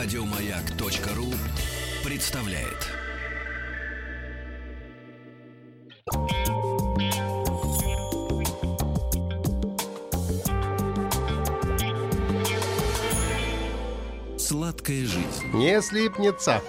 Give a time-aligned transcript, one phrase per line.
[0.00, 1.26] Радиомаяк.ру
[2.08, 2.86] представляет.
[14.38, 15.24] Сладкая жизнь.
[15.54, 16.62] Не слипнется.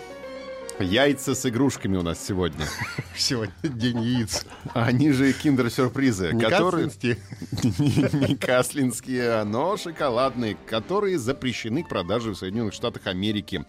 [0.79, 2.65] Яйца с игрушками у нас сегодня.
[3.15, 4.45] Сегодня день яиц.
[4.73, 6.85] Они же киндер-сюрпризы, Не которые...
[6.85, 7.17] каслинские.
[8.29, 13.65] Не каслинские, но шоколадные, которые запрещены к продаже в Соединенных Штатах Америки.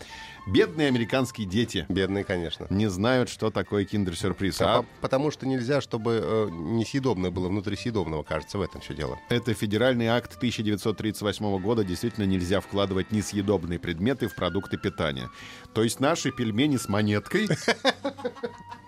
[0.46, 2.66] Бедные американские дети Бедные, конечно.
[2.70, 4.60] не знают, что такое киндер-сюрприз.
[4.60, 8.80] А А по- потому что нельзя, чтобы э, несъедобное было внутри съедобного, кажется, в этом
[8.80, 9.18] все дело.
[9.28, 11.84] это федеральный акт 1938 года.
[11.84, 15.28] Действительно нельзя вкладывать несъедобные предметы в продукты питания.
[15.74, 17.48] То есть наши пельмени с монеткой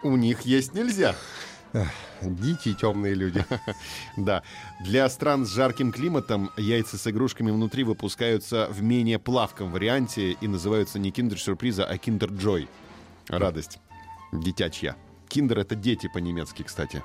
[0.02, 1.14] у них есть нельзя.
[2.20, 3.44] Дикие темные люди.
[4.16, 4.42] Да.
[4.84, 10.48] Для стран с жарким климатом яйца с игрушками внутри выпускаются в менее плавком варианте и
[10.48, 12.68] называются не киндер-сюрприза, а киндер-джой.
[13.28, 13.78] Радость.
[14.32, 14.96] Детячья.
[15.28, 17.02] Kinder — это дети по-немецки, кстати.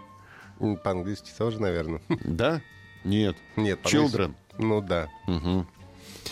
[0.84, 2.02] По-английски тоже, наверное.
[2.26, 2.62] Да?
[3.06, 3.38] Нет.
[3.56, 4.36] Нет, Children.
[4.58, 5.08] Ну да.
[5.28, 5.66] Мгм.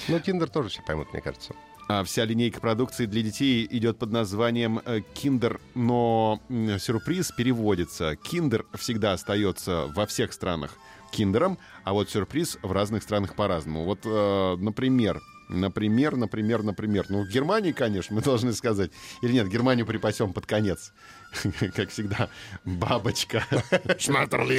[0.09, 1.55] Ну, Киндер тоже все поймут, мне кажется.
[1.87, 8.15] А вся линейка продукции для детей идет под названием э, Киндер, но сюрприз переводится.
[8.15, 10.77] Киндер всегда остается во всех странах
[11.11, 13.85] киндером, а вот сюрприз в разных странах по-разному.
[13.85, 17.05] Вот, э, например, например, например, например.
[17.09, 18.91] Ну, в Германии, конечно, мы должны сказать.
[19.21, 20.91] Или нет, Германию припасем под конец.
[21.75, 22.29] Как всегда,
[22.65, 23.45] бабочка.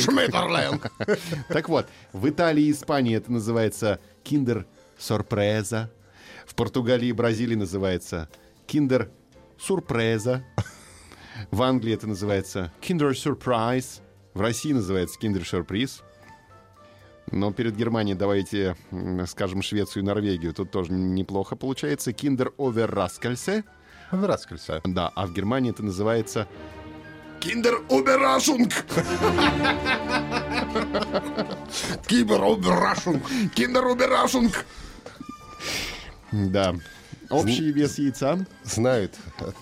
[0.05, 0.93] Шметерлинг.
[1.49, 4.67] Так вот, в Италии и Испании это называется киндер
[4.99, 5.91] сорпреза.
[6.47, 8.29] В Португалии и Бразилии называется
[8.67, 9.11] киндер
[9.59, 10.45] сюрпреза.
[11.51, 14.01] В Англии это называется киндер сюрприз.
[14.33, 16.03] В России называется киндер сюрприз.
[17.33, 18.77] Но перед Германией давайте
[19.27, 20.55] скажем Швецию и Норвегию.
[20.55, 22.13] Тут тоже неплохо получается.
[22.13, 23.65] Kinder overraskelse.
[24.11, 24.81] Raskelse.
[24.85, 26.47] Да, а в Германии это называется
[27.41, 28.73] Kinder Überraschung.
[32.07, 33.23] Kinder Überraschung.
[33.55, 34.65] Kinder Überraschung.
[36.33, 36.75] Да.
[37.31, 39.15] Общий вес яйца Знают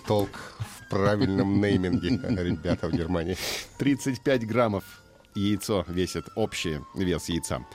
[0.07, 2.09] толк в правильном нейминге
[2.43, 3.37] ребята в Германии.
[3.77, 4.83] 35 граммов
[5.35, 7.65] яйцо весит общий вес яйца.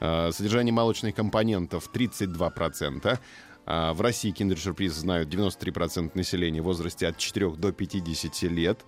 [0.00, 3.18] Э, Содержание молочных компонентов 32%.
[3.66, 8.80] А В России киндер-сюрприз знают 93% населения в возрасте от 4 до 50 лет.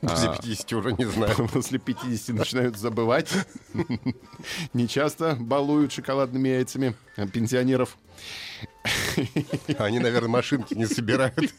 [0.00, 1.48] После 50 уже не знаю.
[1.52, 3.30] После 50 начинают забывать.
[4.72, 7.98] Не часто балуют шоколадными яйцами э, пенсионеров.
[9.78, 11.52] Они, наверное, машинки не собирают.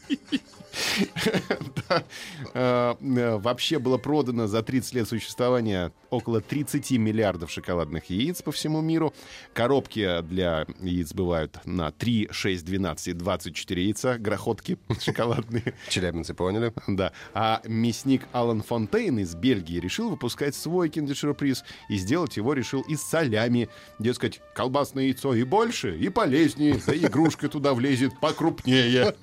[2.54, 8.52] Э, э, Вообще было продано за 30 лет существования около 30 миллиардов шоколадных яиц по
[8.52, 9.14] всему миру.
[9.52, 14.18] Коробки для яиц бывают на 3, 6, 12 и 24 яйца.
[14.18, 15.74] Грохотки шоколадные.
[15.88, 16.72] Челябинцы поняли?
[16.86, 17.12] Да.
[17.34, 23.02] А мясник Алан Фонтейн из Бельгии решил выпускать свой киндер-сюрприз и сделать его решил из
[23.02, 23.68] солями.
[23.98, 29.14] Дескать, колбасное яйцо и больше, и полезнее, да игрушка туда влезет покрупнее.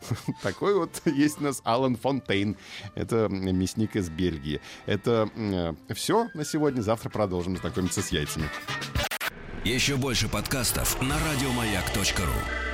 [0.42, 2.56] Такой вот есть у нас Алан Фонтейн.
[2.94, 4.60] Это мясник из Бельгии.
[4.86, 5.28] Это
[5.94, 6.80] все на сегодня.
[6.80, 8.48] Завтра продолжим знакомиться с яйцами.
[9.64, 12.67] Еще больше подкастов на радиомаяк.ру.